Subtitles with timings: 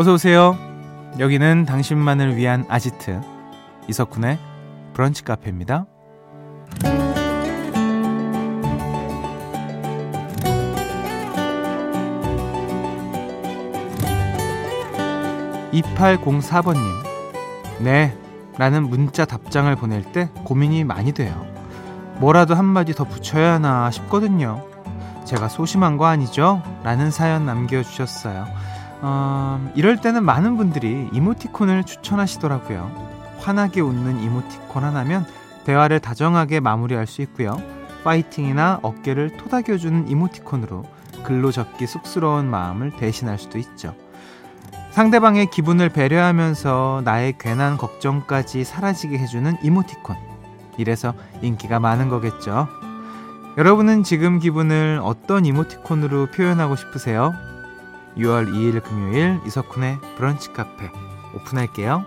[0.00, 0.56] 어서 오세요.
[1.18, 3.20] 여기는 당신만을 위한 아지트
[3.86, 4.38] 이석훈의
[4.94, 5.84] 브런치 카페입니다.
[15.74, 16.80] 2804번님.
[17.80, 18.16] 네.
[18.56, 21.46] 라는 문자 답장을 보낼 때 고민이 많이 돼요.
[22.20, 24.64] 뭐라도 한마디 더 붙여야 하나 싶거든요.
[25.26, 26.62] 제가 소심한 거 아니죠?
[26.84, 28.69] 라는 사연 남겨주셨어요.
[29.02, 33.10] 어, 이럴 때는 많은 분들이 이모티콘을 추천하시더라고요.
[33.38, 35.24] 환하게 웃는 이모티콘 하나면
[35.64, 37.60] 대화를 다정하게 마무리할 수 있고요.
[38.04, 40.84] 파이팅이나 어깨를 토닥여주는 이모티콘으로
[41.24, 43.94] 글로 적기 쑥스러운 마음을 대신할 수도 있죠.
[44.90, 50.16] 상대방의 기분을 배려하면서 나의 괜한 걱정까지 사라지게 해주는 이모티콘.
[50.78, 52.68] 이래서 인기가 많은 거겠죠.
[53.58, 57.34] 여러분은 지금 기분을 어떤 이모티콘으로 표현하고 싶으세요?
[58.16, 60.90] 6월 2일 금요일 이석훈의 브런치 카페
[61.34, 62.04] 오픈할게요.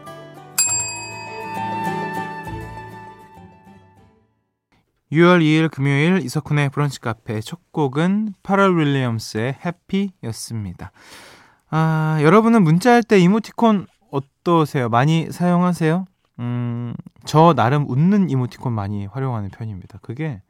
[5.11, 10.91] 6월 2일 금요일 이석훈의 브런치 카페 첫 곡은 파럴 윌리엄스의 해피였습니다.
[11.69, 14.89] 아, 여러분은 문자할 때 이모티콘 어떠세요?
[14.89, 16.05] 많이 사용하세요?
[16.39, 16.93] 음,
[17.25, 19.99] 저 나름 웃는 이모티콘 많이 활용하는 편입니다.
[20.01, 20.41] 그게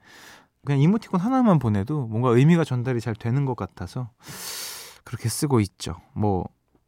[0.66, 4.10] 그냥 이모티콘 하나만 보내도 뭔가 의미가 전달이 잘 되는 것 같아서
[5.14, 5.96] 그렇게 쓰고 있죠.
[6.16, 6.46] 뭐,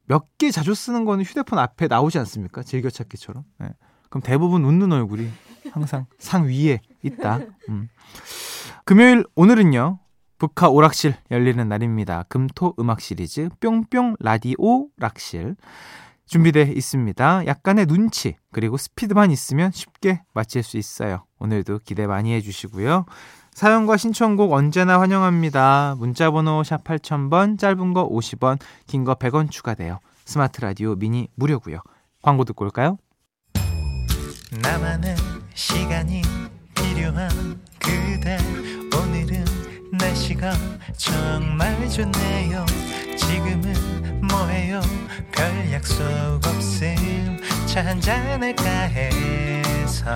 [0.07, 2.63] 몇 개 자주 쓰는 거는 휴대폰 앞에 나오지 않습니까?
[2.63, 3.43] 즐겨찾기처럼.
[3.59, 3.69] 네.
[4.09, 5.29] 그럼 대부분 웃는 얼굴이
[5.71, 7.39] 항상 상 위에 있다.
[7.69, 7.87] 음.
[8.83, 9.99] 금요일, 오늘은요,
[10.37, 12.23] 북카 오락실 열리는 날입니다.
[12.29, 15.55] 금토 음악 시리즈 뿅뿅 라디오 락실
[16.25, 17.45] 준비돼 있습니다.
[17.45, 21.25] 약간의 눈치 그리고 스피드만 있으면 쉽게 맞힐 수 있어요.
[21.39, 23.05] 오늘도 기대 많이 해주시고요.
[23.55, 25.95] 사연과 신청곡 언제나 환영합니다.
[25.97, 29.99] 문자번호 샵 8000번, 짧은 거 50원, 긴 거 100원 추가돼요.
[30.25, 31.79] 스마트 라디오 미니 무료고요.
[32.21, 32.97] 광고 듣고 올까요?
[34.61, 35.15] 나만의
[35.53, 36.21] 시간이
[36.75, 37.29] 필요한
[37.79, 38.37] 그대
[38.97, 39.45] 오늘은
[39.93, 40.51] 날씨가
[40.97, 42.65] 정말 좋네요
[43.17, 44.81] 지금은 뭐해요
[45.31, 46.03] 별 약속
[46.45, 50.15] 없음 차 한잔할까 해서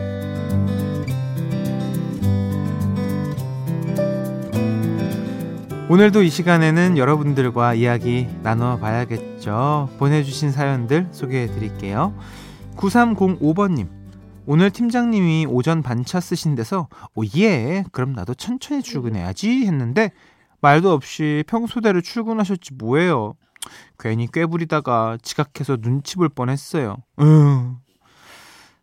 [5.91, 9.89] 오늘도 이 시간에는 여러분들과 이야기 나눠봐야겠죠.
[9.99, 12.17] 보내주신 사연들 소개해 드릴게요.
[12.77, 13.89] 9305번님.
[14.45, 20.13] 오늘 팀장님이 오전 반차 쓰신 데서 오 예, 그럼 나도 천천히 출근해야지 했는데
[20.61, 23.33] 말도 없이 평소대로 출근하셨지 뭐예요.
[23.99, 26.95] 괜히 꾀부리다가 지각해서 눈치 볼 뻔했어요.
[27.19, 27.79] 음.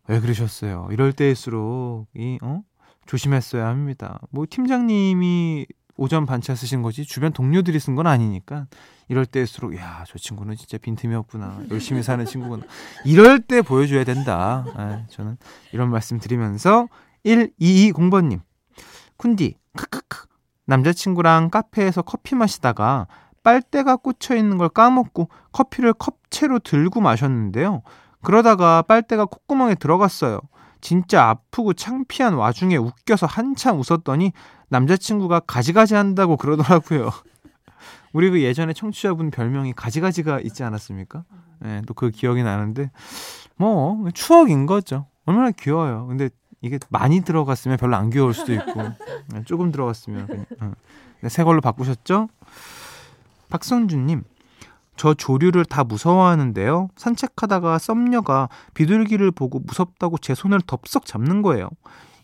[0.08, 0.88] 왜 그러셨어요?
[0.90, 2.60] 이럴 때일수록 이 어?
[3.06, 4.20] 조심했어야 합니다.
[4.30, 5.64] 뭐 팀장님이
[5.98, 8.66] 오전 반차 쓰신 거지 주변 동료들이 쓴 건 아니니까
[9.08, 12.64] 이럴 때일수록 야 저 친구는 진짜 빈틈이 없구나 열심히 사는 친구구나
[13.04, 14.64] 이럴 때 보여줘야 된다.
[14.76, 15.36] 아, 저는
[15.72, 16.88] 이런 말씀 드리면서
[17.26, 18.40] 1220번님
[19.18, 20.26] 쿤디 크크크
[20.66, 23.06] 남자친구랑 카페에서 커피 마시다가
[23.42, 27.82] 빨대가 꽂혀 있는 걸 까먹고 커피를 컵채로 들고 마셨는데요.
[28.22, 30.40] 그러다가 빨대가 콧구멍에 들어갔어요.
[30.80, 34.32] 진짜 아프고 창피한 와중에 웃겨서 한참 웃었더니
[34.68, 37.10] 남자친구가 가지가지 한다고 그러더라고요.
[38.12, 41.24] 우리 그 예전에 청취자분 별명이 가지가지가 있지 않았습니까?
[41.60, 42.90] 네, 또 그 기억이 나는데
[43.56, 45.06] 뭐 추억인 거죠.
[45.26, 46.06] 얼마나 귀여워요.
[46.06, 46.30] 근데
[46.60, 48.82] 이게 많이 들어갔으면 별로 안 귀여울 수도 있고
[49.28, 50.72] 네, 조금 들어갔으면 그냥 어.
[51.20, 52.28] 네, 새 걸로 바꾸셨죠?
[53.50, 54.24] 박성준님,
[54.98, 56.90] 저 조류를 다 무서워하는데요.
[56.96, 61.70] 산책하다가 썸녀가 비둘기를 보고 무섭다고 제 손을 덥석 잡는 거예요.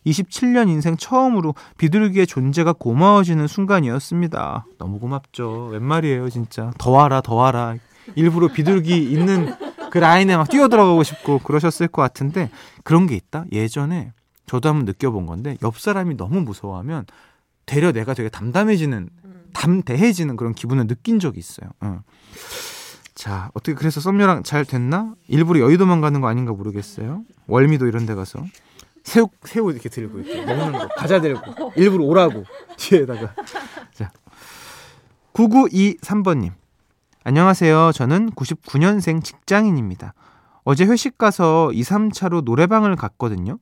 [0.05, 4.67] 27년 인생 처음으로 비둘기의 존재가 고마워지는 순간이었습니다.
[4.77, 5.69] 너무 고맙죠.
[5.73, 6.73] 웬 말이에요, 진짜.
[6.77, 7.77] 더 와라, 더 와라.
[8.17, 9.55] 일부러 비둘기 있는
[9.91, 12.51] 그 라인에 막 뛰어 들어가고 싶고 그러셨을 것 같은데
[12.83, 13.45] 그런 게 있다.
[13.53, 14.13] 예전에
[14.47, 17.07] 저도 한번 느껴본 건데 옆 사람이 너무 무서워하면
[17.65, 19.09] 되려 내가 되게 담담해지는
[19.55, 21.71] 담대해지는 그런 기분을 느낀 적이 있어요.
[21.81, 22.01] 어.
[23.15, 25.15] 자, 어떻게 그래서 썸녀랑 잘 됐나?
[25.29, 27.23] 일부러 여의도만 가는 거 아닌가 모르겠어요.
[27.47, 28.45] 월미도 이런 데 가서
[29.05, 32.45] 새우 새우 이렇게 들고 이렇게 먹는 거 과자 들고 일부러 오라고
[32.77, 33.35] 뒤에다가
[33.93, 34.11] 자
[35.33, 36.53] 9923번 님.
[37.23, 37.93] 안녕하세요.
[37.93, 40.15] 저는 99년생 직장인입니다.
[40.65, 43.59] 어제 회식 가서 2, 3차로 노래방을 갔거든요.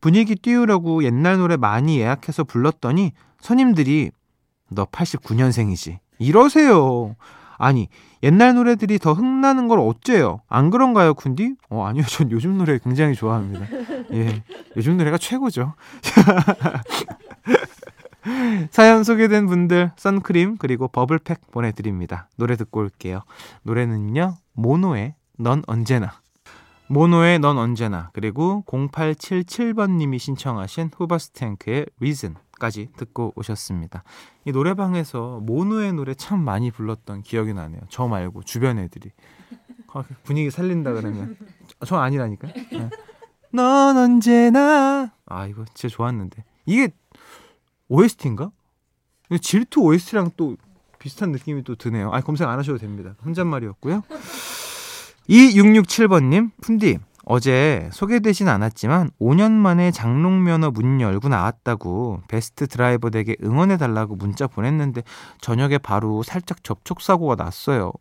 [0.00, 4.10] 분위기 띄우려고 옛날 노래 많이 예약해서 불렀더니 선임들이
[4.74, 5.98] 너 89년생이지.
[6.18, 7.14] 이러세요.
[7.58, 7.88] 아니,
[8.22, 10.40] 옛날 노래들이 더 흥나는 걸 어째요?
[10.48, 11.56] 안 그런가요, 쿤디?
[11.70, 12.04] 어, 아니요.
[12.08, 13.66] 전 요즘 노래 굉장히 좋아합니다.
[14.12, 14.42] 예.
[14.76, 15.74] 요즘 노래가 최고죠.
[18.70, 22.28] 사연 소개된 분들 선크림 그리고 버블팩 보내드립니다.
[22.36, 23.22] 노래 듣고 올게요.
[23.62, 24.36] 노래는요.
[24.54, 26.20] 모노의 넌 언제나
[26.92, 34.04] 모노의 넌 언제나 그리고 0877번님이 신청하신 후버스탱크의 Reason까지 듣고 오셨습니다.
[34.44, 37.80] 이 노래방에서 모노의 노래 참 많이 불렀던 기억이 나네요.
[37.88, 39.10] 저 말고 주변 애들이
[39.94, 41.38] 아, 분위기 살린다 그러면
[41.86, 42.48] 저 아니라니까.
[42.48, 42.90] 네.
[43.54, 46.90] 넌 언제나 아 이거 진짜 좋았는데 이게
[47.88, 48.50] OST인가?
[49.40, 50.58] 질투 OST랑 또
[50.98, 52.10] 비슷한 느낌이 또 드네요.
[52.12, 53.14] 아 검색 안 하셔도 됩니다.
[53.24, 54.02] 혼잣말이었고요.
[55.28, 64.16] 2667번님, 푼디, 어제 소개되진 않았지만 5년 만에 장롱면허 문 열고 나왔다고 베스트 드라이버 댁에 응원해달라고
[64.16, 65.02] 문자 보냈는데
[65.40, 67.92] 저녁에 바로 살짝 접촉사고가 났어요.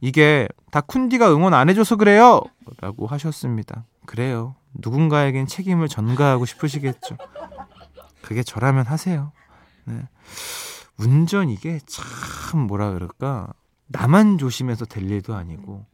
[0.00, 2.40] 이게 다 쿤디가 응원 안 해줘서 그래요!
[2.80, 3.84] 라고 하셨습니다.
[4.06, 4.54] 그래요.
[4.74, 7.16] 누군가에겐 책임을 전가하고 싶으시겠죠.
[8.22, 9.32] 그게 저라면 하세요.
[9.84, 10.08] 네.
[10.96, 13.52] 운전 이게 참 뭐라 그럴까
[13.88, 15.86] 나만 조심해서 될 일도 아니고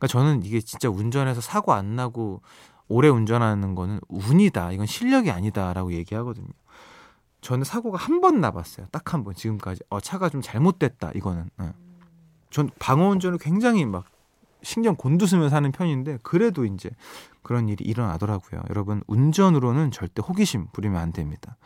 [0.00, 2.40] 그러니까 저는 이게 진짜 운전해서 사고 안 나고
[2.88, 4.72] 오래 운전하는 거는 운이다.
[4.72, 6.48] 이건 실력이 아니다라고 얘기하거든요.
[7.42, 8.86] 저는 사고가 한 번 나봤어요.
[8.90, 9.34] 딱 한 번.
[9.34, 9.82] 지금까지.
[9.90, 11.50] 어 차가 좀 잘못됐다 이거는.
[11.58, 11.72] 네.
[12.50, 14.06] 전 방어 운전을 굉장히 막
[14.62, 16.90] 신경 곤두서면서 하는 편인데 그래도 이제
[17.42, 18.62] 그런 일이 일어나더라고요.
[18.70, 21.56] 여러분 운전으로는 절대 호기심 부리면 안 됩니다.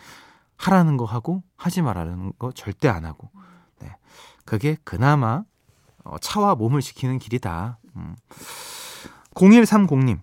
[0.56, 3.30] 하라는 거 하고 하지 말라는 거 절대 안 하고.
[3.80, 3.96] 네.
[4.44, 5.44] 그게 그나마
[6.04, 7.78] 어, 차와 몸을 지키는 길이다.
[7.96, 8.16] 음.
[9.34, 10.20] 0130님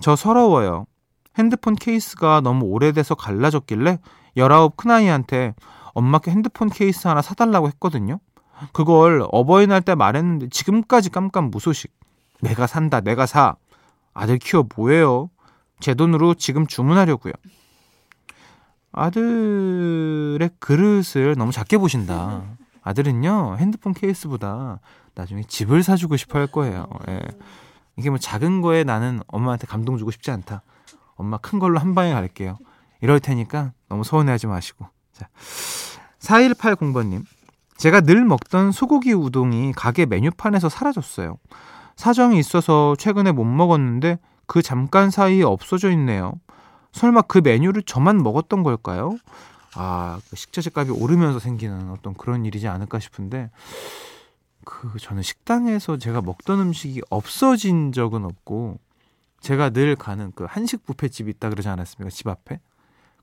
[0.00, 0.86] 저 서러워요.
[1.36, 3.98] 핸드폰 케이스가 너무 오래돼서 갈라졌길래
[4.36, 5.54] 19 큰아이한테
[5.94, 8.18] 엄마께 핸드폰 케이스 하나 사달라고 했거든요.
[8.72, 11.92] 그걸 어버이날 때 말했는데 지금까지 깜깜 무소식.
[12.40, 13.56] 내가 산다, 내가 사.
[14.14, 15.30] 아들 키워 뭐예요?
[15.80, 17.32] 제 돈으로 지금 주문하려고요.
[18.92, 22.42] 아들의 그릇을 너무 작게 보신다.
[22.82, 24.80] 아들은요, 핸드폰 케이스보다
[25.18, 26.86] 나중에 집을 사주고 싶어 할 거예요.
[27.08, 27.20] 예.
[27.96, 30.62] 이게 뭐 작은 거에 나는 엄마한테 감동 주고 싶지 않다.
[31.16, 32.56] 엄마 큰 걸로 한 방에 갈게요.
[33.00, 34.86] 이럴 테니까 너무 서운해하지 마시고.
[35.12, 35.28] 자,
[36.20, 37.24] 4180번님.
[37.76, 41.36] 제가 늘 먹던 소고기 우동이 가게 메뉴판에서 사라졌어요.
[41.96, 46.34] 사정이 있어서 최근에 못 먹었는데 그 잠깐 사이에 없어져 있네요.
[46.92, 49.16] 설마 그 메뉴를 저만 먹었던 걸까요?
[49.74, 53.50] 아, 그 식자재 값이 오르면서 생기는 어떤 그런 일이지 않을까 싶은데
[54.70, 58.78] 그 저는 식당에서 제가 먹던 음식이 없어진 적은 없고
[59.40, 62.10] 제가 늘 가는 그 한식 뷔페집 있다 그러지 않았습니까?
[62.10, 62.60] 집 앞에.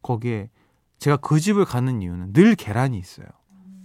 [0.01, 0.49] 거기에
[0.97, 3.27] 제가 그 집을 가는 이유는 늘 계란이 있어요.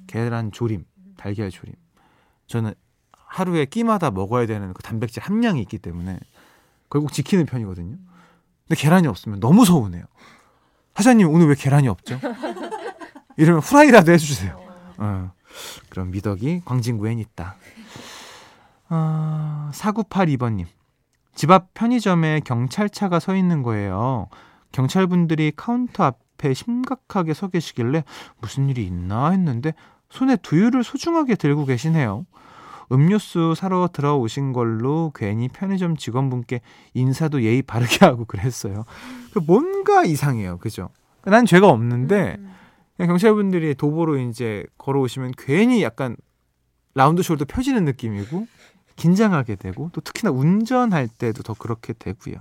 [0.06, 0.86] 계란 조림,
[1.18, 1.74] 달걀 조림.
[2.46, 2.72] 저는
[3.12, 6.18] 하루에 끼마다 먹어야 되는 그 단백질 함량이 있기 때문에
[6.88, 7.98] 결국 지키는 편이거든요.
[8.66, 10.04] 근데 계란이 없으면 너무 서운해요.
[10.94, 12.18] 사장님 오늘 왜 계란이 없죠?
[13.36, 14.58] 이러면 후라이라도 해주세요.
[14.96, 15.32] 어,
[15.88, 17.56] 그럼 미덕이 광진구엔 있다.
[18.90, 20.66] 어, 4982번님.
[21.34, 24.28] 집 앞 편의점에 경찰차가 서 있는 거예요.
[24.72, 28.04] 경찰분들이 카운터 앞에 심각하게 서 계시길래
[28.40, 29.72] 무슨 일이 있나 했는데
[30.10, 32.26] 손에 두유를 소중하게 들고 계시네요.
[32.92, 36.60] 음료수 사러 들어오신 걸로 괜히 편의점 직원분께
[36.94, 38.84] 인사도 예의 바르게 하고 그랬어요.
[39.32, 40.58] 그 뭔가 이상해요.
[40.58, 40.88] 그죠?
[41.22, 42.52] 난 죄가 없는데 음.
[43.06, 46.16] 경찰분들이 도보로 이제 걸어오시면 괜히 약간
[46.94, 48.46] round shoulder 펴지는 느낌이고
[48.96, 52.36] 긴장하게 되고 또 특히나 운전할 때도 더 그렇게 되고요.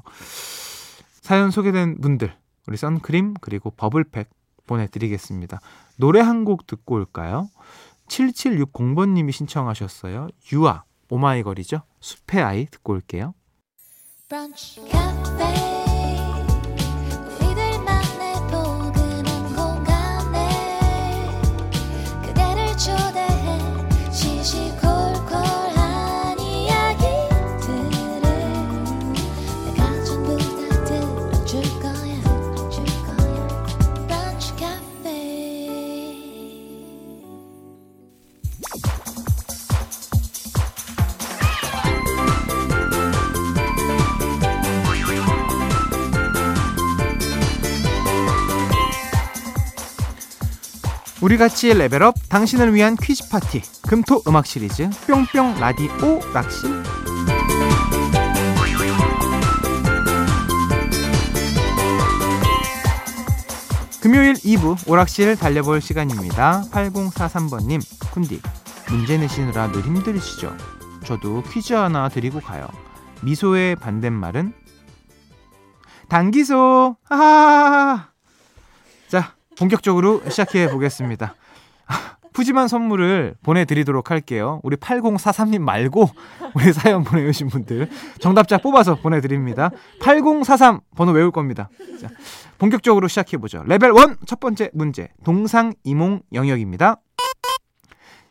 [1.22, 2.36] 사연 소개된 분들
[2.68, 4.30] 우리 선크림 그리고 버블팩
[4.68, 5.60] 보내드리겠습니다.
[5.98, 7.50] 노래 한 곡 듣고 올까요?
[8.08, 10.28] 7760번님이 신청하셨어요.
[10.52, 11.82] 유아 오마이걸이죠.
[12.00, 13.34] 숲의 아이 듣고 올게요.
[14.28, 14.82] 브런치,
[51.40, 56.68] 우리같이 level up 당신을 위한 퀴즈 파티 금토 음악 시리즈 뿅뿅 라디오 락실
[64.02, 66.64] 금요일 2부 오락실 달려볼 시간입니다.
[66.72, 67.80] 8043번님
[68.12, 68.42] 쿤디
[68.90, 70.56] 문제 내시느라 늘 힘들으시죠?
[71.06, 72.68] 저도 퀴즈 하나 드리고 가요.
[73.22, 74.54] 미소의 반대말은
[76.10, 76.98] 당기소.
[77.10, 78.10] 아.
[79.08, 81.36] 자, 본격적으로 시작해 보겠습니다.
[82.32, 84.62] 푸짐한 선물을 보내드리도록 할게요.
[84.64, 86.10] 우리 8043님 말고
[86.56, 87.90] 우리 사연 보내주신 분들
[88.20, 89.72] 정답자 뽑아서 보내드립니다.
[90.02, 91.70] 8043 번호 외울 겁니다.
[92.00, 92.08] 자,
[92.58, 93.64] 본격적으로 시작해보죠.
[93.66, 96.96] 레벨 1 첫 번째 문제 동상이몽 영역입니다.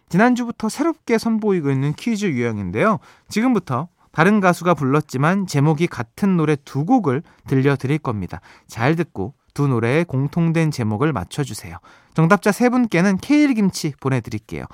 [0.08, 2.98] 지난주부터 새롭게 선보이고 있는 퀴즈 유형인데요.
[3.28, 8.40] 지금부터 다른 가수가 불렀지만 제목이 같은 노래 두 곡을 들려드릴 겁니다.
[8.66, 11.78] 잘 듣고 두 노래의 공통된 제목을 맞춰주세요.
[12.14, 14.66] 정답자 세 분께는 케일 김치 보내드릴게요.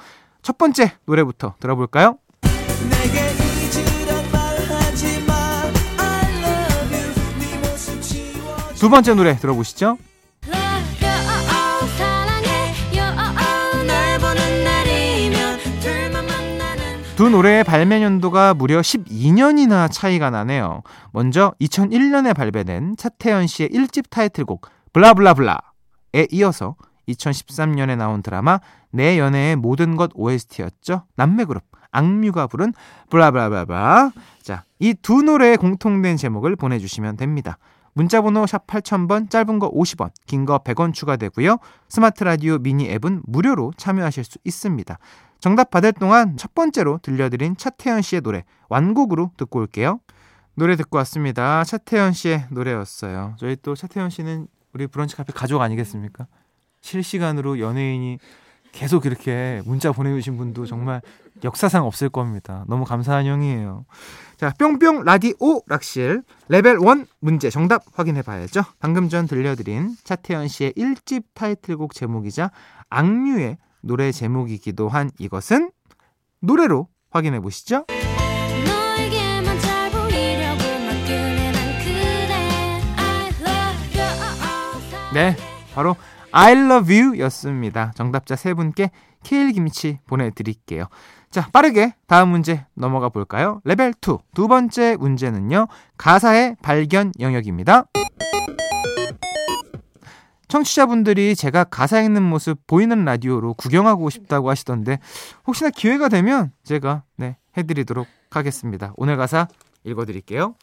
[0.42, 2.18] 첫 번째 노래부터 들어볼까요?
[8.78, 9.96] 두 번째 노래 들어보시죠.
[17.16, 20.82] 두 노래의 발매 연도가 무려 12년이나 차이가 나네요.
[21.12, 26.76] 먼저 2001년에 발매된 차태현 씨의 1집 타이틀곡 블라블라블라에 이어서
[27.08, 28.60] 2013년에 나온 드라마
[28.90, 31.04] 내 연애의 모든 것 OST였죠.
[31.16, 32.72] 남매그룹 악뮤가 부른
[33.10, 34.12] 블라블라블라.
[34.42, 37.58] 자, 이 두 노래의 공통된 제목을 보내주시면 됩니다.
[37.92, 41.58] 문자번호 샵 8000번, 짧은 거 50원, 긴 거 100원 추가되고요.
[41.88, 44.98] 스마트 라디오 미니 앱은 무료로 참여하실 수 있습니다.
[45.38, 50.00] 정답 받을 동안 첫 번째로 들려드린 차태현 씨의 노래 완곡으로 듣고 올게요.
[50.56, 51.62] 노래 듣고 왔습니다.
[51.62, 53.34] 차태현 씨의 노래였어요.
[53.38, 56.26] 저희 또 차태현 씨는 우리 브런치 카페 가족 아니겠습니까?
[56.80, 58.18] 실시간으로 연예인이
[58.72, 61.00] 계속 이렇게 문자 보내주신 분도 정말
[61.44, 62.64] 역사상 없을 겁니다.
[62.66, 63.86] 너무 감사한 형이에요.
[64.36, 68.62] 자, 뿅뿅 라디오 락실 레벨 1 문제 정답 확인해 봐야죠.
[68.80, 72.50] 방금 전 들려드린 차태현 씨의 1집 타이틀곡 제목이자
[72.90, 75.70] 악뮤의 노래 제목이기도 한 이것은
[76.40, 77.86] 노래로 확인해 보시죠.
[85.14, 85.36] 네,
[85.76, 85.94] 바로
[86.32, 87.92] I love you 였습니다.
[87.94, 88.90] 정답자 세 분께
[89.22, 90.86] 케일 김치 보내드릴게요.
[91.30, 93.60] 자, 빠르게 다음 문제 넘어가 볼까요?
[93.62, 94.18] 레벨 2.
[94.34, 95.68] 두 번째 문제는요,
[95.98, 97.84] 가사의 발견 영역입니다.
[100.48, 104.98] 청취자분들이 제가 가사 읽는 모습 보이는 라디오로 구경하고 싶다고 하시던데
[105.46, 108.92] 혹시나 기회가 되면 제가 네 해드리도록 하겠습니다.
[108.96, 109.46] 오늘 가사
[109.84, 110.56] 읽어드릴게요.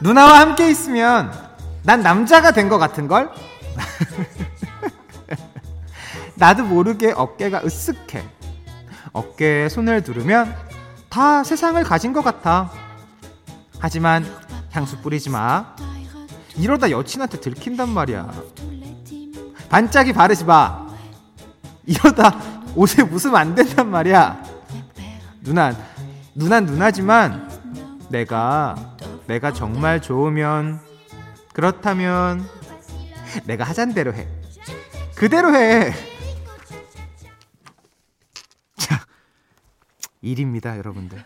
[0.00, 1.32] 누나와 함께 있으면
[1.82, 3.30] 난 남자가 된 것 같은 걸?
[6.36, 8.22] 나도 모르게 어깨가 으쓱해.
[9.12, 10.54] 어깨에 손을 두르면
[11.08, 12.70] 다 세상을 가진 것 같아.
[13.78, 14.24] 하지만
[14.70, 15.74] 향수 뿌리지 마.
[16.56, 18.30] 이러다 여친한테 들킨단 말이야.
[19.68, 20.86] 반짝이 바르지 마.
[21.86, 22.38] 이러다
[22.74, 24.42] 옷에 묻으면 안 된단 말이야.
[25.42, 25.74] 누나,
[26.34, 27.50] 누난 누나지만
[28.10, 28.89] 내가,
[29.30, 30.80] 내가 정말 좋으면,
[31.52, 32.44] 그렇다면
[33.46, 34.26] 내가 하잔 대로 해.
[35.14, 35.92] 그대로 해.
[40.20, 41.22] 일입니다, 여러분들.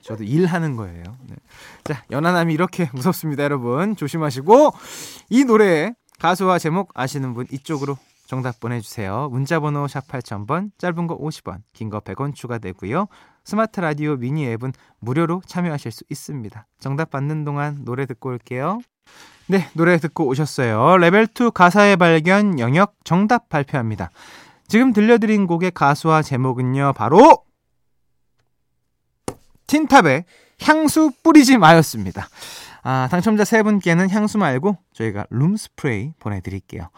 [0.00, 1.04] 저도 일하는 거예요.
[1.28, 1.36] 네.
[1.84, 3.94] 자, 연하남이 이렇게 무섭습니다, 여러분.
[3.94, 4.72] 조심하시고
[5.30, 9.28] 이 노래 가수와 제목 아시는 분 이쪽으로 정답 보내주세요.
[9.30, 13.06] 문자번호 샵 8000번, 짧은 거 50원, 긴 거 100원 추가되고요.
[13.44, 16.66] 스마트 라디오 미니 앱은 무료로 참여하실 수 있습니다.
[16.78, 18.80] 정답 받는 동안 노래 듣고 올게요.
[19.46, 20.96] 네, 노래 듣고 오셨어요.
[20.98, 24.10] 레벨 2 가사의 발견 영역 정답 발표합니다.
[24.68, 27.44] 지금 들려드린 곡의 가수와 제목은요, 바로
[29.66, 30.24] 틴탑의
[30.62, 32.28] 향수 뿌리지 마였습니다.
[32.82, 36.88] 아, 당첨자 세 분께는 향수 말고 저희가 룸 스프레이 보내드릴게요.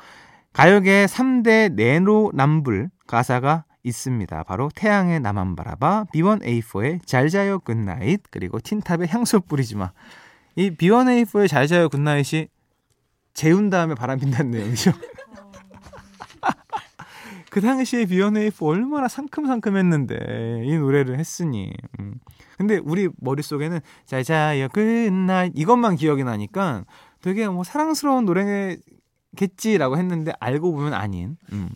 [0.52, 4.42] 가요계 3대 네로남불 가사가 있습니다.
[4.44, 9.92] 바로 태양의 나만 바라봐, B1A4의 잘 자요 good night, 그리고 틴탑의 향수 뿌리지 마.
[10.56, 12.48] 이 B1A4의 잘 자요 굿나잇이
[13.34, 14.92] 재운 다음에 바람 핀다는 내용이죠.
[17.50, 21.72] 그 당시에 B1A4 얼마나 상큼상큼했는데 이 노래를 했으니.
[22.00, 22.14] 음.
[22.56, 26.84] 근데 우리 머릿속에는 자자여 끝나 이것만 기억이 나니까
[27.20, 31.36] 되게 뭐 사랑스러운 노래겠지라고 했는데 알고 보면 아닌.
[31.52, 31.70] 음.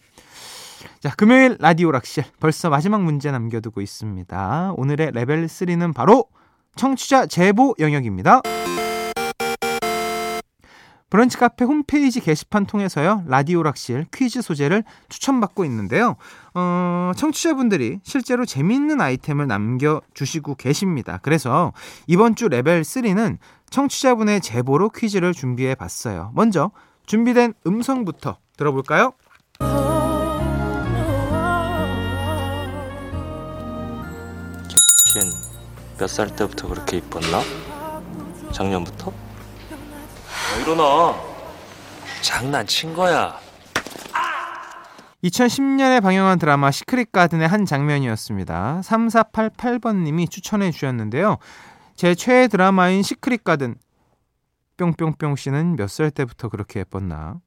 [1.08, 4.74] 자, 금요일 라디오 락실 벌써 마지막 문제 남겨두고 있습니다.
[4.76, 6.26] 오늘의 레벨 3는 바로
[6.76, 8.42] 청취자 제보 영역입니다.
[11.08, 13.24] 브런치 카페 홈페이지 게시판 통해서요.
[13.26, 16.16] 라디오 락실 퀴즈 소재를 추천받고 있는데요.
[16.52, 21.20] 어, 청취자분들이 실제로 재미있는 아이템을 남겨주시고 계십니다.
[21.22, 21.72] 그래서
[22.06, 23.38] 이번 주 레벨 3는
[23.70, 26.32] 청취자분의 제보로 퀴즈를 준비해 봤어요.
[26.34, 26.70] 먼저
[27.06, 29.14] 준비된 음성부터 들어볼까요?
[35.98, 37.42] 몇 살 때부터 그렇게 이뻤나?
[38.52, 39.12] 작년부터?
[40.56, 41.14] 왜 이러나?
[42.22, 43.36] 장난친 거야.
[45.24, 48.80] 2010년에 방영한 드라마 시크릿 가든의 한 장면이었습니다.
[48.84, 51.38] 3488번님이 추천해 주셨는데요.
[51.96, 53.74] 제 최애 드라마인 시크릿 가든
[54.76, 57.40] 뿅뿅뿅 씨는 몇 살 때부터 그렇게 예뻤나?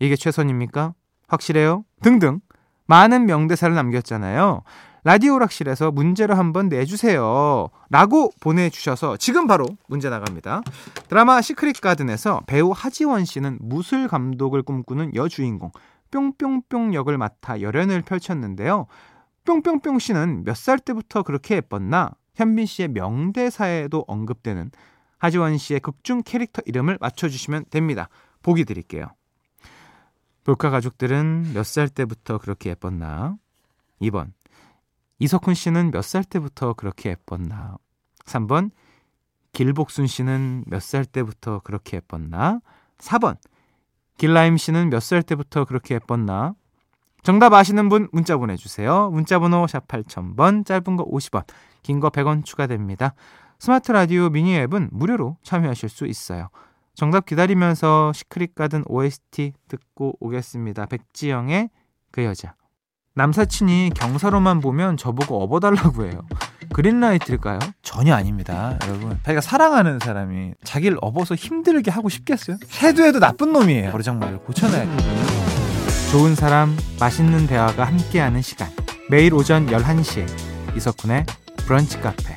[0.00, 0.94] 이게 최선입니까?
[1.28, 1.84] 확실해요?
[2.02, 2.40] 등등
[2.86, 4.62] 많은 명대사를 남겼잖아요.
[5.06, 7.68] 라디오 락실에서 문제를 한번 내주세요.
[7.90, 10.62] 라고 보내주셔서 지금 바로 문제 나갑니다.
[11.06, 15.70] 드라마 시크릿 가든에서 배우 하지원 씨는 무술 감독을 꿈꾸는 여주인공
[16.10, 18.88] 뿅뿅뿅 역을 맡아 열연을 펼쳤는데요.
[19.44, 22.10] 뿅뿅뿅 씨는 몇 살 때부터 그렇게 예뻤나?
[22.34, 24.72] 현빈 씨의 명대사에도 언급되는
[25.18, 28.08] 하지원 씨의 극중 캐릭터 이름을 맞춰주시면 됩니다.
[28.42, 29.06] 보기 드릴게요.
[30.42, 33.36] 볼카 가족들은 몇 살 때부터 그렇게 예뻤나?
[34.02, 34.32] 2번
[35.18, 37.76] 이석훈 씨는 몇 살 때부터 그렇게 예뻤나?
[38.24, 38.70] 3번
[39.52, 42.60] 길복순 씨는 몇 살 때부터 그렇게 예뻤나?
[42.98, 43.36] 4번
[44.18, 46.54] 길라임 씨는 몇 살 때부터 그렇게 예뻤나?
[47.22, 49.10] 정답 아시는 분 문자 보내주세요.
[49.10, 51.44] 문자번호 샵 8000번, 짧은 거 50원,
[51.82, 53.14] 긴 거 100원 추가됩니다.
[53.58, 56.50] 스마트 라디오 미니 앱은 무료로 참여하실 수 있어요.
[56.94, 60.86] 정답 기다리면서 시크릿 가든 OST 듣고 오겠습니다.
[60.86, 61.70] 백지영의
[62.12, 62.54] 그 여자.
[63.16, 66.20] 남사친이 경사로만 보면 저보고 업어달라고 해요.
[66.74, 67.58] 그린라이트일까요?
[67.82, 69.18] 전혀 아닙니다, 여러분.
[69.24, 72.58] 자기가 사랑하는 사람이 자기를 업어서 힘들게 하고 싶겠어요?
[72.82, 73.90] 해도 해도 나쁜 놈이에요.
[73.90, 74.96] 버르장머리를 고쳐놔야 돼.
[76.12, 78.68] 좋은 사람, 맛있는 대화가 함께하는 시간.
[79.08, 80.26] 매일 오전 11시에
[80.76, 81.24] 이석훈의
[81.66, 82.36] 브런치 카페.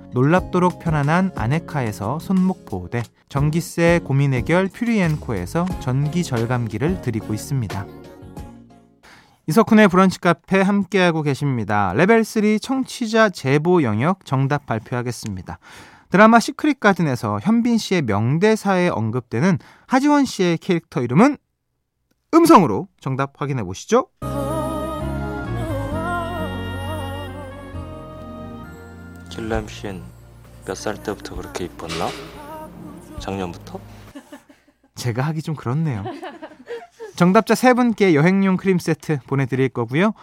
[0.13, 7.85] 놀랍도록 편안한 아네카에서 손목 보호대, 전기세 고민 해결 퓨리엔코에서 전기 절감기를 드리고 있습니다.
[9.47, 11.93] 이석훈의 브런치 카페 함께하고 계십니다.
[11.95, 15.59] 레벨 3 청취자 제보 영역 정답 발표하겠습니다.
[16.09, 21.37] 드라마 시크릿 가든에서 현빈 씨의 명대사에 언급되는 하지원 씨의 캐릭터 이름은
[22.33, 24.07] 음성으로 정답 확인해 보시죠.
[29.31, 30.03] 씨는
[30.67, 32.09] 몇살 때부터 그렇게 이뻤나?
[33.19, 33.79] 작년부터?
[34.95, 36.03] 제가 하기 좀 그렇네요.
[37.15, 40.13] 정답자 세 분께 여행용 크림 세트 보내드릴 거고요.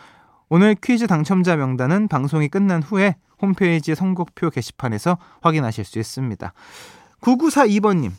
[0.48, 6.52] 오늘 퀴즈 당첨자 명단은 방송이 끝난 후에 홈페이지 선곡표 게시판에서 확인하실 수 있습니다.
[7.20, 8.12] 9942번님,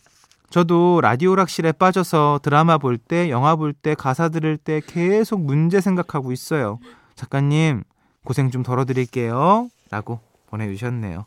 [0.49, 5.82] 저도 라디오 락실에 빠져서 드라마 볼 때, 영화 볼 때, 가사 들을 때 계속 문제
[5.82, 6.80] 생각하고 있어요.
[7.15, 7.84] 작가님,
[8.23, 9.69] 고생 좀 덜어드릴게요.
[9.91, 10.19] 라고
[10.50, 11.26] 보내주셨네요.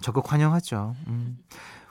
[0.00, 0.94] 적극 환영하죠.
[1.06, 1.38] 음.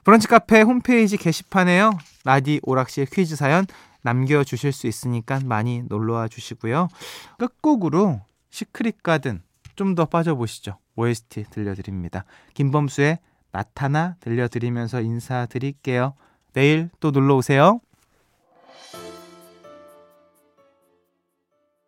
[0.04, 1.98] 브런치 카페 홈페이지 게시판에요.
[2.26, 3.66] 라디오 락실 퀴즈 사연
[4.02, 6.90] 남겨주실 수 있으니까 많이 놀러와 주시고요.
[7.38, 9.42] 끝곡으로 시크릿 가든
[9.76, 10.78] 좀 더 빠져보시죠.
[10.96, 12.26] OST 들려드립니다.
[12.54, 13.20] 김범수의
[13.52, 16.14] 나타나 들려드리면서 인사드릴게요.
[16.54, 17.80] 내일 또 놀러 오세요.